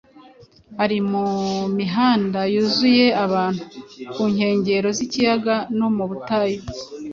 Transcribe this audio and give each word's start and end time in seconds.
Ari 0.83 0.99
mu 1.09 1.25
mihanda 1.77 2.39
yuzuye 2.53 3.05
abantu, 3.25 3.63
ku 4.13 4.23
nkengero 4.33 4.87
z’ikiyaga 4.97 5.55
no 5.77 5.87
mu 5.95 6.03
butayu, 6.09 6.59